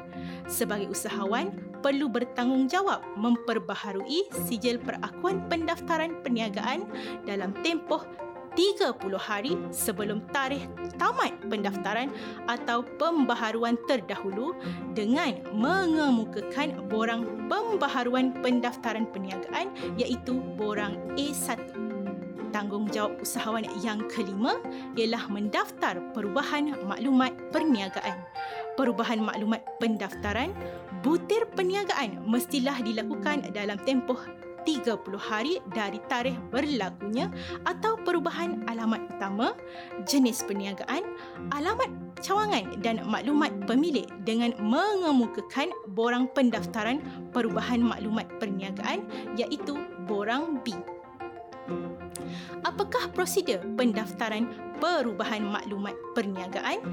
Sebagai 0.47 0.95
usahawan, 0.95 1.51
perlu 1.83 2.09
bertanggungjawab 2.09 3.03
memperbaharui 3.19 4.31
sijil 4.47 4.81
perakuan 4.81 5.45
pendaftaran 5.51 6.17
perniagaan 6.23 6.87
dalam 7.27 7.53
tempoh 7.61 8.01
30 8.57 8.97
hari 9.21 9.53
sebelum 9.69 10.25
tarikh 10.33 10.65
tamat 10.97 11.37
pendaftaran 11.45 12.09
atau 12.49 12.81
pembaharuan 12.97 13.77
terdahulu 13.85 14.57
dengan 14.97 15.37
mengemukakan 15.53 16.89
borang 16.89 17.45
pembaharuan 17.45 18.33
pendaftaran 18.41 19.05
perniagaan 19.13 19.69
iaitu 20.01 20.41
borang 20.57 20.97
A1 21.13 21.61
tanggungjawab 22.49 23.21
usahawan 23.21 23.69
yang 23.85 24.01
kelima 24.09 24.57
ialah 24.97 25.29
mendaftar 25.29 25.99
perubahan 26.17 26.73
maklumat 26.89 27.35
perniagaan. 27.53 28.17
Perubahan 28.73 29.21
maklumat 29.21 29.61
pendaftaran, 29.77 30.55
butir 31.05 31.45
perniagaan 31.53 32.23
mestilah 32.25 32.77
dilakukan 32.81 33.45
dalam 33.53 33.77
tempoh 33.85 34.17
30 34.67 34.99
hari 35.15 35.63
dari 35.71 36.03
tarikh 36.11 36.35
berlakunya 36.51 37.31
atau 37.63 37.95
perubahan 37.95 38.67
alamat 38.67 38.99
utama, 39.15 39.55
jenis 40.03 40.43
perniagaan, 40.43 41.07
alamat 41.55 41.87
cawangan 42.19 42.83
dan 42.83 42.99
maklumat 43.07 43.55
pemilik 43.63 44.03
dengan 44.27 44.51
mengemukakan 44.59 45.71
borang 45.95 46.27
pendaftaran 46.35 46.99
perubahan 47.31 47.79
maklumat 47.79 48.27
perniagaan 48.43 49.07
iaitu 49.39 49.79
borang 50.03 50.59
B. 50.67 50.75
Apakah 52.67 53.07
prosedur 53.15 53.63
pendaftaran 53.79 54.51
perubahan 54.83 55.47
maklumat 55.47 55.95
perniagaan? 56.11 56.83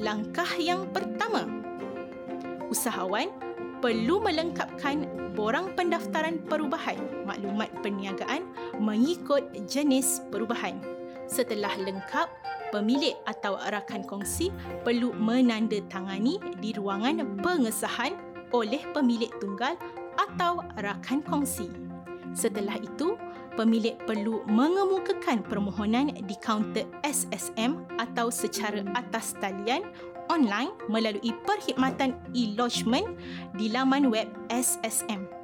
Langkah 0.00 0.48
yang 0.56 0.88
pertama, 0.88 1.44
usahawan 2.72 3.45
perlu 3.80 4.20
melengkapkan 4.22 5.04
borang 5.36 5.72
pendaftaran 5.76 6.40
perubahan 6.48 6.96
maklumat 7.28 7.68
perniagaan 7.84 8.48
mengikut 8.80 9.52
jenis 9.68 10.24
perubahan. 10.32 10.80
Setelah 11.26 11.74
lengkap, 11.76 12.28
pemilik 12.70 13.14
atau 13.26 13.58
rakan 13.58 14.06
kongsi 14.06 14.54
perlu 14.86 15.12
menandatangani 15.14 16.38
di 16.62 16.72
ruangan 16.74 17.22
pengesahan 17.42 18.14
oleh 18.54 18.80
pemilik 18.94 19.30
tunggal 19.42 19.74
atau 20.16 20.62
rakan 20.80 21.20
kongsi. 21.26 21.68
Setelah 22.36 22.76
itu, 22.78 23.16
pemilik 23.56 23.96
perlu 24.04 24.44
mengemukakan 24.44 25.40
permohonan 25.40 26.12
di 26.12 26.36
kaunter 26.44 26.84
SSM 27.00 27.80
atau 27.96 28.28
secara 28.28 28.84
atas 28.92 29.32
talian 29.40 29.82
online 30.32 30.72
melalui 30.88 31.32
perkhidmatan 31.44 32.14
e-lodgement 32.32 33.06
di 33.54 33.70
laman 33.70 34.08
web 34.10 34.30
SSM 34.50 35.35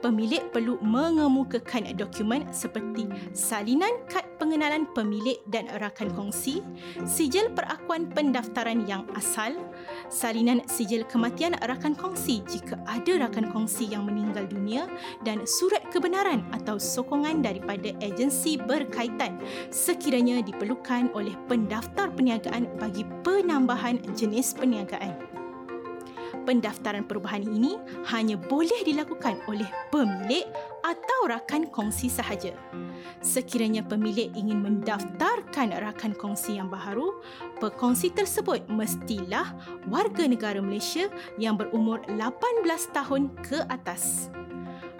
pemilik 0.00 0.42
perlu 0.50 0.80
mengemukakan 0.80 1.90
dokumen 1.94 2.46
seperti 2.54 3.06
salinan 3.36 3.92
kad 4.06 4.24
pengenalan 4.38 4.86
pemilik 4.94 5.36
dan 5.50 5.66
rakan 5.82 6.08
kongsi, 6.14 6.62
sijil 7.04 7.50
perakuan 7.52 8.06
pendaftaran 8.08 8.86
yang 8.86 9.04
asal, 9.18 9.52
salinan 10.08 10.62
sijil 10.70 11.02
kematian 11.10 11.58
rakan 11.66 11.92
kongsi 11.98 12.40
jika 12.46 12.78
ada 12.86 13.28
rakan 13.28 13.50
kongsi 13.50 13.90
yang 13.90 14.06
meninggal 14.06 14.46
dunia 14.46 14.86
dan 15.26 15.42
surat 15.44 15.82
kebenaran 15.90 16.46
atau 16.54 16.78
sokongan 16.78 17.42
daripada 17.42 17.92
agensi 18.00 18.56
berkaitan 18.56 19.36
sekiranya 19.68 20.40
diperlukan 20.40 21.10
oleh 21.12 21.34
pendaftar 21.50 22.08
perniagaan 22.14 22.70
bagi 22.78 23.02
penambahan 23.26 24.00
jenis 24.14 24.54
perniagaan 24.54 25.27
pendaftaran 26.48 27.04
perubahan 27.04 27.44
ini 27.44 27.76
hanya 28.08 28.40
boleh 28.40 28.80
dilakukan 28.80 29.36
oleh 29.44 29.68
pemilik 29.92 30.48
atau 30.80 31.28
rakan 31.28 31.68
kongsi 31.68 32.08
sahaja. 32.08 32.56
Sekiranya 33.20 33.84
pemilik 33.84 34.32
ingin 34.32 34.64
mendaftarkan 34.64 35.76
rakan 35.76 36.16
kongsi 36.16 36.56
yang 36.56 36.72
baharu, 36.72 37.20
pekongsi 37.60 38.08
tersebut 38.08 38.64
mestilah 38.72 39.52
warga 39.92 40.24
negara 40.24 40.64
Malaysia 40.64 41.12
yang 41.36 41.60
berumur 41.60 42.00
18 42.08 42.64
tahun 42.96 43.28
ke 43.44 43.68
atas 43.68 44.32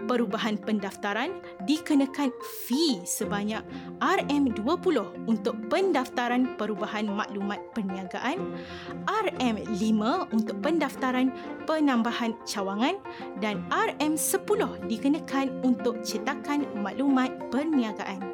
perubahan 0.08 0.56
pendaftaran 0.56 1.36
dikenakan 1.68 2.32
fee 2.64 3.04
sebanyak 3.04 3.60
RM20 4.00 5.28
untuk 5.28 5.54
pendaftaran 5.68 6.56
perubahan 6.56 7.06
maklumat 7.12 7.60
perniagaan, 7.76 8.56
RM5 9.04 10.00
untuk 10.32 10.56
pendaftaran 10.64 11.28
penambahan 11.68 12.32
cawangan 12.48 12.96
dan 13.44 13.60
RM10 13.68 14.88
dikenakan 14.88 15.46
untuk 15.60 16.00
cetakan 16.00 16.64
maklumat 16.80 17.28
perniagaan. 17.52 18.24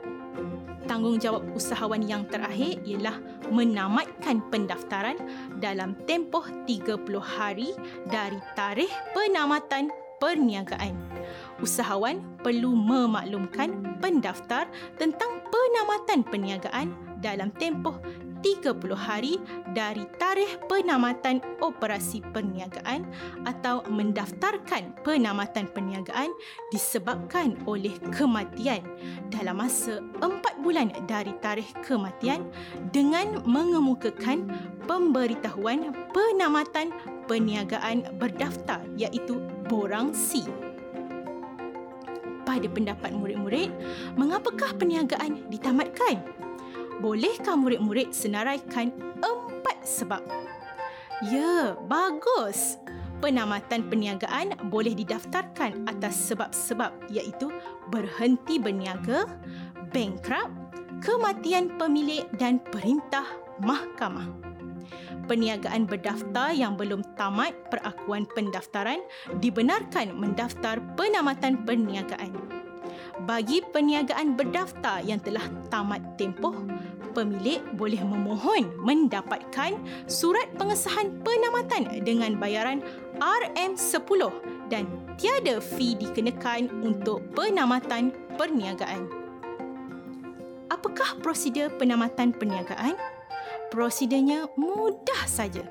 tanggungjawab 0.85 1.57
usahawan 1.57 2.05
yang 2.05 2.29
terakhir 2.29 2.77
ialah 2.85 3.17
menamatkan 3.49 4.45
pendaftaran 4.53 5.17
dalam 5.57 5.97
tempoh 6.05 6.45
30 6.69 7.01
hari 7.25 7.73
dari 8.13 8.37
tarikh 8.53 8.93
penamatan 9.17 9.89
perniagaan. 10.21 11.14
Usahawan 11.63 12.23
perlu 12.43 12.75
memaklumkan 12.75 13.99
pendaftar 14.03 14.67
tentang 14.99 15.43
penamatan 15.49 16.27
perniagaan 16.27 16.91
dalam 17.23 17.55
tempoh 17.55 17.97
30 18.45 18.93
hari 18.93 19.41
dari 19.73 20.05
tarikh 20.21 20.61
penamatan 20.69 21.41
operasi 21.65 22.21
perniagaan 22.21 23.09
atau 23.49 23.81
mendaftarkan 23.89 24.93
penamatan 25.01 25.65
perniagaan 25.73 26.29
disebabkan 26.69 27.57
oleh 27.65 27.97
kematian 28.13 28.85
dalam 29.33 29.65
masa 29.65 30.05
4 30.21 30.61
bulan 30.61 30.93
dari 31.09 31.33
tarikh 31.41 31.73
kematian 31.81 32.45
dengan 32.93 33.41
mengemukakan 33.49 34.45
pemberitahuan 34.85 35.97
penamatan 36.13 36.93
perniagaan 37.25 38.05
berdaftar 38.21 38.85
iaitu 39.01 39.41
borang 39.73 40.13
C. 40.13 40.45
Pada 42.45 42.69
pendapat 42.69 43.11
murid-murid, 43.17 43.73
mengapakah 44.21 44.77
perniagaan 44.77 45.49
ditamatkan? 45.49 46.45
bolehkah 47.05 47.53
murid-murid 47.59 48.17
senaraikan 48.17 48.89
empat 49.21 49.77
sebab? 49.83 50.23
Ya, 51.29 51.77
bagus. 51.85 52.79
Penamatan 53.21 53.89
perniagaan 53.89 54.69
boleh 54.69 54.93
didaftarkan 54.93 55.89
atas 55.89 56.17
sebab-sebab 56.29 57.09
iaitu 57.09 57.49
berhenti 57.89 58.61
berniaga, 58.61 59.25
bankrupt, 59.93 60.53
kematian 61.01 61.73
pemilik 61.81 62.29
dan 62.37 62.61
perintah 62.61 63.25
mahkamah. 63.65 64.54
Perniagaan 65.27 65.89
berdaftar 65.89 66.53
yang 66.53 66.77
belum 66.77 67.03
tamat 67.15 67.53
perakuan 67.69 68.29
pendaftaran 68.33 69.01
dibenarkan 69.41 70.13
mendaftar 70.17 70.83
penamatan 70.99 71.65
perniagaan. 71.65 72.35
Bagi 73.25 73.63
perniagaan 73.63 74.35
berdaftar 74.35 75.01
yang 75.07 75.23
telah 75.23 75.47
tamat 75.71 76.03
tempoh, 76.19 76.55
pemilik 77.15 77.63
boleh 77.79 78.03
memohon 78.03 78.75
mendapatkan 78.83 79.79
surat 80.11 80.51
pengesahan 80.59 81.15
penamatan 81.23 82.03
dengan 82.03 82.35
bayaran 82.37 82.83
RM10 83.23 84.35
dan 84.67 84.91
tiada 85.15 85.63
fee 85.63 85.95
dikenakan 85.95 86.69
untuk 86.83 87.23
penamatan 87.39 88.11
perniagaan. 88.35 89.07
Apakah 90.75 91.23
prosedur 91.23 91.71
penamatan 91.79 92.35
perniagaan? 92.35 92.99
Prosedurnya 93.75 94.47
mudah 94.55 95.27
saja 95.27 95.67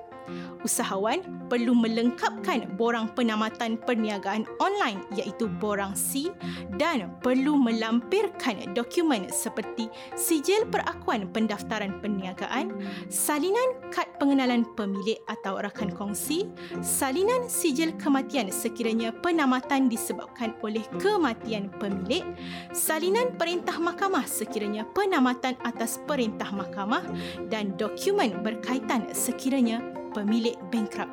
usahawan 0.63 1.21
perlu 1.51 1.75
melengkapkan 1.75 2.65
borang 2.79 3.12
penamatan 3.13 3.77
perniagaan 3.77 4.47
online 4.63 5.03
iaitu 5.13 5.49
borang 5.59 5.93
C 5.93 6.31
dan 6.79 7.13
perlu 7.21 7.59
melampirkan 7.59 8.73
dokumen 8.73 9.29
seperti 9.29 9.91
sijil 10.17 10.65
perakuan 10.67 11.29
pendaftaran 11.29 12.01
perniagaan, 12.01 12.73
salinan 13.07 13.77
kad 13.93 14.09
pengenalan 14.17 14.65
pemilik 14.73 15.19
atau 15.29 15.62
rakan 15.62 15.93
kongsi, 15.93 16.49
salinan 16.81 17.45
sijil 17.45 17.93
kematian 18.01 18.49
sekiranya 18.49 19.13
penamatan 19.21 19.88
disebabkan 19.88 20.55
oleh 20.65 20.83
kematian 20.97 21.69
pemilik, 21.77 22.25
salinan 22.73 23.36
perintah 23.38 23.77
mahkamah 23.77 24.25
sekiranya 24.25 24.88
penamatan 24.91 25.53
atas 25.62 26.01
perintah 26.09 26.49
mahkamah 26.49 27.05
dan 27.47 27.75
dokumen 27.77 28.41
berkaitan 28.41 29.05
sekiranya 29.13 29.81
pemilik 30.13 30.56
bankrupt. 30.69 31.12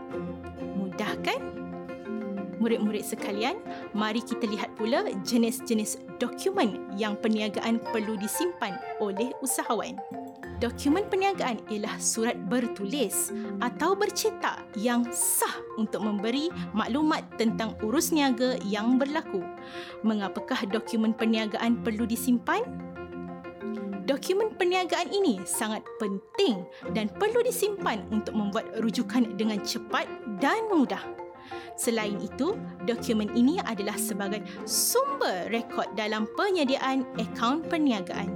Mudah 0.77 1.17
kan? 1.25 1.41
Murid-murid 2.61 3.01
sekalian, 3.01 3.57
mari 3.97 4.21
kita 4.21 4.45
lihat 4.45 4.77
pula 4.77 5.09
jenis-jenis 5.25 5.97
dokumen 6.21 6.93
yang 7.01 7.17
perniagaan 7.17 7.81
perlu 7.81 8.21
disimpan 8.21 8.77
oleh 9.01 9.33
usahawan. 9.41 9.97
Dokumen 10.61 11.09
perniagaan 11.09 11.57
ialah 11.73 11.97
surat 11.97 12.37
bertulis 12.37 13.33
atau 13.65 13.97
bercetak 13.97 14.61
yang 14.77 15.09
sah 15.09 15.57
untuk 15.81 16.05
memberi 16.05 16.53
maklumat 16.77 17.25
tentang 17.41 17.73
urus 17.81 18.13
niaga 18.13 18.61
yang 18.69 19.01
berlaku. 19.01 19.41
Mengapakah 20.05 20.69
dokumen 20.69 21.17
perniagaan 21.17 21.81
perlu 21.81 22.05
disimpan? 22.05 22.61
Dokumen 24.07 24.55
perniagaan 24.55 25.11
ini 25.11 25.41
sangat 25.45 25.85
penting 25.99 26.65
dan 26.95 27.11
perlu 27.11 27.41
disimpan 27.45 28.05
untuk 28.13 28.37
membuat 28.37 28.69
rujukan 28.81 29.37
dengan 29.37 29.61
cepat 29.65 30.07
dan 30.39 30.69
mudah. 30.71 31.03
Selain 31.75 32.21
itu, 32.21 32.55
dokumen 32.85 33.33
ini 33.33 33.57
adalah 33.65 33.97
sebagai 33.97 34.45
sumber 34.69 35.49
rekod 35.49 35.89
dalam 35.97 36.29
penyediaan 36.37 37.09
akaun 37.17 37.65
perniagaan. 37.65 38.29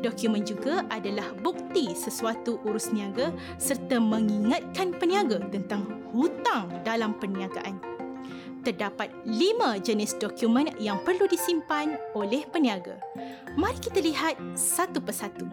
Dokumen 0.00 0.44
juga 0.44 0.84
adalah 0.88 1.32
bukti 1.40 1.92
sesuatu 1.92 2.60
urus 2.64 2.92
niaga 2.92 3.32
serta 3.56 4.00
mengingatkan 4.00 4.96
peniaga 4.96 5.40
tentang 5.48 6.04
hutang 6.12 6.68
dalam 6.84 7.16
perniagaan 7.16 7.93
terdapat 8.64 9.12
lima 9.28 9.76
jenis 9.76 10.16
dokumen 10.16 10.72
yang 10.80 10.98
perlu 11.04 11.28
disimpan 11.28 12.00
oleh 12.16 12.48
peniaga. 12.48 12.96
Mari 13.54 13.78
kita 13.78 14.00
lihat 14.00 14.34
satu 14.56 14.98
persatu. 15.04 15.46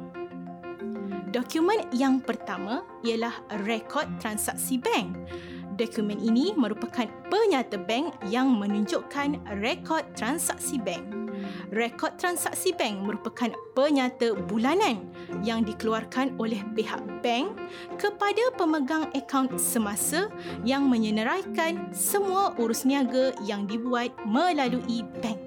Dokumen 1.31 1.87
yang 1.95 2.19
pertama 2.23 2.83
ialah 3.03 3.35
rekod 3.67 4.07
transaksi 4.19 4.79
bank. 4.79 5.15
Dokumen 5.79 6.19
ini 6.19 6.51
merupakan 6.55 7.07
penyata 7.31 7.79
bank 7.79 8.15
yang 8.27 8.51
menunjukkan 8.55 9.39
rekod 9.63 10.03
transaksi 10.15 10.75
bank 10.79 11.21
rekod 11.71 12.15
transaksi 12.19 12.75
bank 12.75 13.01
merupakan 13.07 13.49
penyata 13.73 14.35
bulanan 14.49 15.07
yang 15.41 15.63
dikeluarkan 15.63 16.35
oleh 16.37 16.59
pihak 16.75 16.99
bank 17.23 17.55
kepada 17.95 18.51
pemegang 18.59 19.07
akaun 19.15 19.47
semasa 19.55 20.27
yang 20.67 20.91
menyenaraikan 20.91 21.89
semua 21.95 22.51
urus 22.59 22.83
niaga 22.83 23.31
yang 23.47 23.63
dibuat 23.65 24.11
melalui 24.27 25.07
bank. 25.23 25.39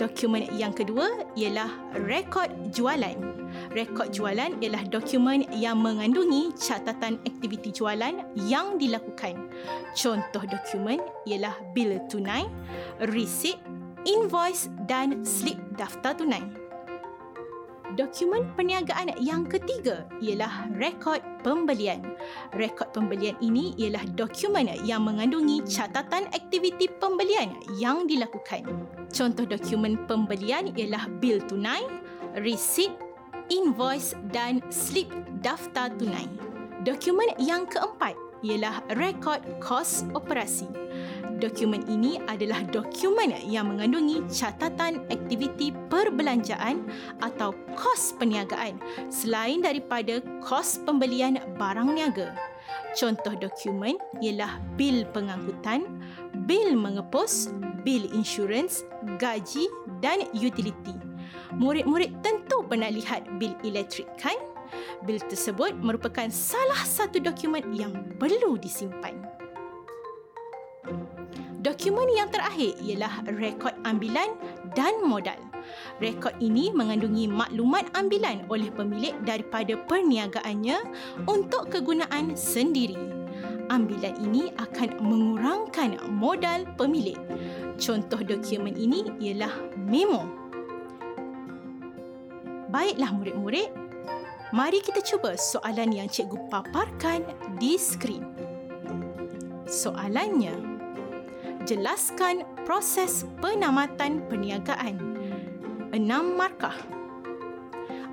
Dokumen 0.00 0.50
yang 0.58 0.74
kedua 0.74 1.26
ialah 1.38 1.70
rekod 2.06 2.50
jualan. 2.74 3.41
Rekod 3.72 4.12
jualan 4.12 4.60
ialah 4.60 4.84
dokumen 4.92 5.48
yang 5.56 5.80
mengandungi 5.80 6.52
catatan 6.60 7.16
aktiviti 7.24 7.72
jualan 7.72 8.20
yang 8.36 8.76
dilakukan. 8.76 9.48
Contoh 9.96 10.44
dokumen 10.44 11.00
ialah 11.24 11.56
bil 11.72 11.96
tunai, 12.12 12.44
resit, 13.08 13.56
invoice 14.04 14.68
dan 14.84 15.24
slip 15.24 15.56
daftar 15.80 16.12
tunai. 16.12 16.44
Dokumen 17.92 18.48
perniagaan 18.56 19.20
yang 19.20 19.44
ketiga 19.44 20.08
ialah 20.24 20.68
rekod 20.80 21.20
pembelian. 21.44 22.00
Rekod 22.56 22.88
pembelian 22.96 23.36
ini 23.44 23.76
ialah 23.76 24.04
dokumen 24.16 24.68
yang 24.88 25.04
mengandungi 25.04 25.60
catatan 25.68 26.24
aktiviti 26.32 26.88
pembelian 27.00 27.52
yang 27.76 28.08
dilakukan. 28.08 28.64
Contoh 29.12 29.44
dokumen 29.44 30.00
pembelian 30.08 30.72
ialah 30.72 31.04
bil 31.20 31.36
tunai, 31.44 31.84
resit, 32.40 32.96
invoice 33.50 34.14
dan 34.30 34.62
slip 34.70 35.10
daftar 35.42 35.90
tunai. 35.96 36.28
Dokumen 36.82 37.34
yang 37.38 37.66
keempat 37.66 38.14
ialah 38.42 38.82
rekod 38.98 39.38
kos 39.62 40.02
operasi 40.14 40.82
dokumen 41.42 41.82
ini 41.90 42.22
adalah 42.30 42.62
dokumen 42.70 43.34
yang 43.42 43.74
mengandungi 43.74 44.22
catatan 44.30 45.02
aktiviti 45.10 45.74
perbelanjaan 45.90 46.86
atau 47.18 47.50
kos 47.74 48.14
perniagaan 48.14 48.78
selain 49.10 49.58
daripada 49.66 50.22
kos 50.38 50.78
pembelian 50.86 51.42
barang 51.58 51.90
niaga. 51.90 52.30
Contoh 52.94 53.34
dokumen 53.34 53.98
ialah 54.22 54.62
bil 54.78 55.02
pengangkutan, 55.10 55.82
bil 56.46 56.78
mengepus, 56.78 57.50
bil 57.82 58.06
insurans, 58.14 58.86
gaji 59.18 59.66
dan 59.98 60.22
utiliti. 60.30 61.11
Murid-murid 61.56 62.24
tentu 62.24 62.64
pernah 62.64 62.88
lihat 62.88 63.28
bil 63.36 63.52
elektrik 63.60 64.08
kan? 64.16 64.36
Bil 65.04 65.20
tersebut 65.20 65.76
merupakan 65.76 66.30
salah 66.32 66.80
satu 66.88 67.20
dokumen 67.20 67.76
yang 67.76 67.92
perlu 68.16 68.56
disimpan. 68.56 69.12
Dokumen 71.62 72.10
yang 72.10 72.26
terakhir 72.26 72.74
ialah 72.82 73.22
rekod 73.38 73.70
ambilan 73.86 74.34
dan 74.74 74.98
modal. 75.06 75.38
Rekod 76.02 76.34
ini 76.42 76.74
mengandungi 76.74 77.30
maklumat 77.30 77.86
ambilan 77.94 78.42
oleh 78.50 78.66
pemilik 78.74 79.14
daripada 79.22 79.78
perniagaannya 79.86 80.82
untuk 81.30 81.70
kegunaan 81.70 82.34
sendiri. 82.34 82.98
Ambilan 83.70 84.18
ini 84.26 84.50
akan 84.58 84.98
mengurangkan 85.06 86.02
modal 86.10 86.66
pemilik. 86.74 87.16
Contoh 87.78 88.18
dokumen 88.26 88.74
ini 88.74 89.06
ialah 89.22 89.54
memo. 89.78 90.41
Baiklah 92.72 93.12
murid-murid, 93.12 93.68
mari 94.56 94.80
kita 94.80 95.04
cuba 95.04 95.36
soalan 95.36 95.92
yang 95.92 96.08
cikgu 96.08 96.40
paparkan 96.48 97.20
di 97.60 97.76
skrin. 97.76 98.24
Soalannya, 99.68 100.56
jelaskan 101.68 102.48
proses 102.64 103.28
penamatan 103.44 104.24
perniagaan. 104.24 104.96
Enam 105.92 106.32
markah. 106.32 106.72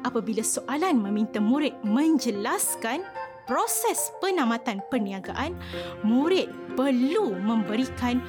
Apabila 0.04 0.44
soalan 0.44 1.00
meminta 1.08 1.40
murid 1.40 1.80
menjelaskan 1.88 3.08
proses 3.48 4.12
penamatan 4.20 4.84
perniagaan, 4.92 5.56
murid 6.04 6.52
perlu 6.76 7.32
memberikan 7.32 8.20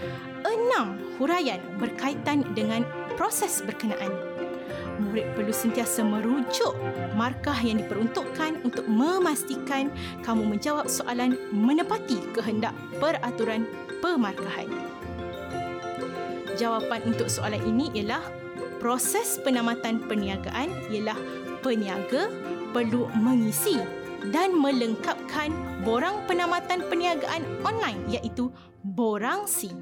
enam 0.47 0.95
huraian 1.19 1.59
berkaitan 1.83 2.47
dengan 2.55 2.87
proses 3.19 3.67
berkenaan. 3.67 4.30
Murid 5.01 5.33
perlu 5.33 5.49
sentiasa 5.49 6.05
merujuk 6.05 6.77
markah 7.17 7.57
yang 7.65 7.81
diperuntukkan 7.81 8.61
untuk 8.61 8.85
memastikan 8.85 9.89
kamu 10.21 10.45
menjawab 10.45 10.93
soalan 10.93 11.41
menepati 11.49 12.21
kehendak 12.37 12.77
peraturan 13.01 13.65
pemarkahan. 14.05 14.69
Jawapan 16.61 17.01
untuk 17.09 17.33
soalan 17.33 17.65
ini 17.65 17.89
ialah 17.97 18.21
proses 18.77 19.41
penamatan 19.41 20.05
perniagaan 20.05 20.69
ialah 20.93 21.17
peniaga 21.65 22.29
perlu 22.77 23.09
mengisi 23.17 23.81
dan 24.29 24.53
melengkapkan 24.53 25.49
borang 25.81 26.21
penamatan 26.29 26.85
perniagaan 26.85 27.41
online 27.65 28.05
iaitu 28.13 28.53
borang 28.85 29.49
C. 29.49 29.73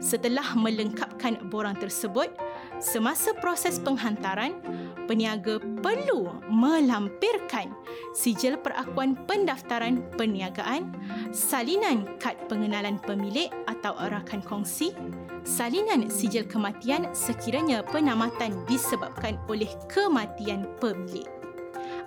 Setelah 0.00 0.56
melengkapkan 0.56 1.50
borang 1.52 1.76
tersebut, 1.76 2.32
semasa 2.80 3.36
proses 3.36 3.76
penghantaran, 3.78 4.56
peniaga 5.04 5.60
perlu 5.84 6.32
melampirkan 6.48 7.70
sijil 8.16 8.56
perakuan 8.58 9.14
pendaftaran 9.28 10.00
perniagaan, 10.16 10.90
salinan 11.30 12.08
kad 12.18 12.34
pengenalan 12.48 12.96
pemilik 13.04 13.52
atau 13.68 13.94
rakan 14.00 14.40
kongsi, 14.42 14.96
salinan 15.44 16.08
sijil 16.08 16.48
kematian 16.48 17.12
sekiranya 17.12 17.84
penamatan 17.84 18.64
disebabkan 18.66 19.36
oleh 19.46 19.70
kematian 19.86 20.66
pemilik. 20.80 21.28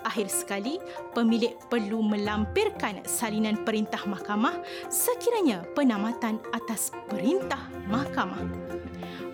Akhir 0.03 0.27
sekali, 0.27 0.83
pemilik 1.15 1.55
perlu 1.71 2.03
melampirkan 2.03 3.07
salinan 3.07 3.63
perintah 3.63 4.03
mahkamah 4.03 4.59
sekiranya 4.91 5.63
penamatan 5.71 6.43
atas 6.51 6.91
perintah 7.07 7.71
mahkamah. 7.87 8.43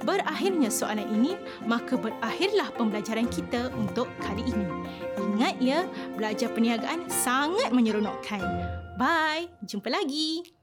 Berakhirnya 0.09 0.73
soalan 0.73 1.05
ini, 1.13 1.37
maka 1.69 1.93
berakhirlah 1.93 2.73
pembelajaran 2.73 3.29
kita 3.29 3.69
untuk 3.77 4.09
kali 4.17 4.41
ini. 4.41 4.65
Ingat 5.21 5.61
ya, 5.61 5.85
belajar 6.17 6.49
perniagaan 6.49 7.05
sangat 7.13 7.69
menyeronokkan. 7.69 8.41
Bye, 8.97 9.53
jumpa 9.61 9.93
lagi. 9.93 10.58